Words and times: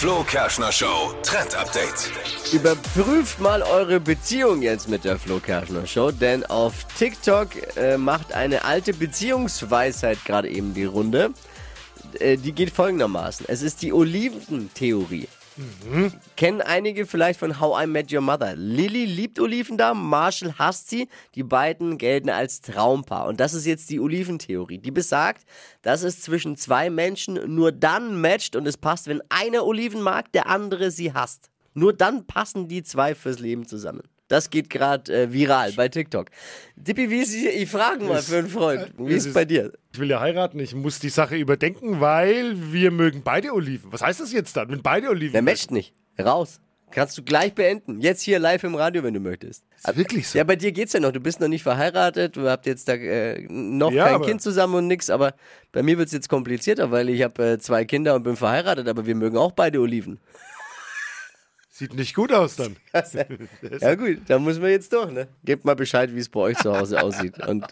Flo 0.00 0.22
Kerschner 0.22 0.70
Show 0.70 1.12
Trend 1.24 1.56
Update. 1.56 2.12
Überprüft 2.52 3.40
mal 3.40 3.62
eure 3.62 3.98
Beziehung 3.98 4.62
jetzt 4.62 4.88
mit 4.88 5.02
der 5.02 5.18
Flo 5.18 5.40
Kerschner 5.40 5.88
Show, 5.88 6.12
denn 6.12 6.46
auf 6.46 6.84
TikTok 6.96 7.76
äh, 7.76 7.98
macht 7.98 8.32
eine 8.32 8.64
alte 8.64 8.94
Beziehungsweisheit 8.94 10.24
gerade 10.24 10.50
eben 10.50 10.72
die 10.72 10.84
Runde. 10.84 11.32
Äh, 12.20 12.36
die 12.36 12.52
geht 12.52 12.70
folgendermaßen. 12.70 13.46
Es 13.48 13.60
ist 13.60 13.82
die 13.82 13.92
Oliventheorie. 13.92 15.26
Kennen 16.36 16.60
einige 16.60 17.06
vielleicht 17.06 17.40
von 17.40 17.58
How 17.58 17.82
I 17.82 17.86
Met 17.86 18.12
Your 18.12 18.20
Mother. 18.20 18.54
Lily 18.54 19.04
liebt 19.04 19.40
Oliven 19.40 19.76
da, 19.76 19.92
Marshall 19.92 20.54
hasst 20.58 20.88
sie. 20.88 21.08
Die 21.34 21.42
beiden 21.42 21.98
gelten 21.98 22.30
als 22.30 22.60
Traumpaar. 22.60 23.26
Und 23.26 23.40
das 23.40 23.54
ist 23.54 23.66
jetzt 23.66 23.90
die 23.90 23.98
Oliventheorie. 23.98 24.78
Die 24.78 24.90
besagt, 24.90 25.44
dass 25.82 26.02
es 26.02 26.22
zwischen 26.22 26.56
zwei 26.56 26.90
Menschen 26.90 27.54
nur 27.54 27.72
dann 27.72 28.20
matcht 28.20 28.54
und 28.56 28.66
es 28.66 28.76
passt, 28.76 29.08
wenn 29.08 29.22
einer 29.28 29.64
Oliven 29.64 30.00
mag, 30.00 30.32
der 30.32 30.46
andere 30.46 30.90
sie 30.90 31.12
hasst. 31.12 31.50
Nur 31.74 31.92
dann 31.92 32.26
passen 32.26 32.68
die 32.68 32.82
zwei 32.82 33.14
fürs 33.14 33.38
Leben 33.38 33.66
zusammen. 33.66 34.02
Das 34.28 34.50
geht 34.50 34.68
gerade 34.70 35.12
äh, 35.12 35.32
viral 35.32 35.72
bei 35.72 35.88
TikTok. 35.88 36.28
Dippi, 36.76 37.10
wie 37.10 37.20
ist 37.20 37.30
es? 37.30 37.44
Ich 37.54 37.70
frage 37.70 38.04
mal 38.04 38.22
für 38.22 38.38
einen 38.38 38.48
Freund. 38.48 38.92
Wie 38.98 39.14
ist 39.14 39.26
es 39.26 39.32
bei 39.32 39.44
dir? 39.44 39.72
Ich 39.92 39.98
will 39.98 40.10
ja 40.10 40.20
heiraten, 40.20 40.60
ich 40.60 40.74
muss 40.74 40.98
die 41.00 41.08
Sache 41.08 41.36
überdenken, 41.36 42.00
weil 42.00 42.54
wir 42.72 42.90
mögen 42.90 43.22
beide 43.24 43.52
Oliven. 43.52 43.90
Was 43.90 44.02
heißt 44.02 44.20
das 44.20 44.32
jetzt 44.32 44.56
dann, 44.56 44.70
wenn 44.70 44.82
beide 44.82 45.08
Oliven 45.08 45.32
Der 45.32 45.42
matcht 45.42 45.70
nicht. 45.70 45.94
Raus. 46.20 46.60
Kannst 46.90 47.18
du 47.18 47.22
gleich 47.22 47.54
beenden. 47.54 48.00
Jetzt 48.00 48.22
hier 48.22 48.38
live 48.38 48.64
im 48.64 48.74
Radio, 48.74 49.02
wenn 49.02 49.12
du 49.12 49.20
möchtest. 49.20 49.64
Ist 49.76 49.96
wirklich 49.96 50.26
so? 50.28 50.38
Ja, 50.38 50.44
bei 50.44 50.56
dir 50.56 50.72
geht's 50.72 50.94
ja 50.94 51.00
noch. 51.00 51.12
Du 51.12 51.20
bist 51.20 51.38
noch 51.40 51.48
nicht 51.48 51.62
verheiratet, 51.62 52.36
du 52.36 52.48
habt 52.48 52.66
jetzt 52.66 52.88
da 52.88 52.94
äh, 52.94 53.46
noch 53.48 53.92
Ja, 53.92 54.08
kein 54.08 54.22
Kind 54.22 54.42
zusammen 54.42 54.74
und 54.74 54.86
nix, 54.86 55.10
aber 55.10 55.34
bei 55.72 55.82
mir 55.82 55.98
wird's 55.98 56.12
jetzt 56.12 56.28
komplizierter, 56.28 56.90
weil 56.90 57.10
ich 57.10 57.22
habe 57.22 57.44
äh, 57.44 57.58
zwei 57.58 57.84
Kinder 57.84 58.14
und 58.14 58.22
bin 58.22 58.36
verheiratet, 58.36 58.88
aber 58.88 59.06
wir 59.06 59.14
mögen 59.14 59.36
auch 59.36 59.52
beide 59.52 59.80
Oliven. 59.80 60.18
Sieht 61.78 61.94
nicht 61.94 62.12
gut 62.12 62.32
aus 62.32 62.56
dann. 62.56 62.74
Ja 63.80 63.94
gut, 63.94 64.22
da 64.26 64.40
müssen 64.40 64.62
wir 64.62 64.70
jetzt 64.70 64.92
durch, 64.92 65.12
ne? 65.12 65.28
Gebt 65.44 65.64
mal 65.64 65.76
Bescheid, 65.76 66.12
wie 66.12 66.18
es 66.18 66.28
bei 66.28 66.40
euch 66.40 66.58
zu 66.58 66.76
Hause 66.76 67.00
aussieht 67.04 67.46
und 67.46 67.66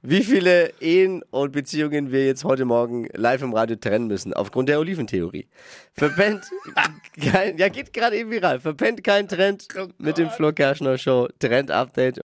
wie 0.00 0.24
viele 0.24 0.72
Ehen 0.80 1.22
und 1.30 1.52
Beziehungen 1.52 2.10
wir 2.10 2.24
jetzt 2.24 2.44
heute 2.44 2.64
Morgen 2.64 3.08
live 3.12 3.42
im 3.42 3.52
Radio 3.52 3.76
trennen 3.76 4.06
müssen, 4.06 4.32
aufgrund 4.32 4.70
der 4.70 4.80
Oliventheorie. 4.80 5.48
Verpennt, 5.92 6.44
kein, 7.20 7.58
ja 7.58 7.68
geht 7.68 7.92
gerade 7.92 8.16
eben 8.16 8.30
viral, 8.30 8.58
verpennt 8.58 9.04
kein 9.04 9.28
Trend 9.28 9.68
mit 9.98 10.16
dem 10.16 10.30
Flo 10.30 10.54
Kerschner 10.54 10.96
Show, 10.96 11.28
Trend 11.38 11.70
Update 11.70 12.18